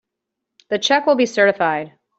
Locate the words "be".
1.13-1.27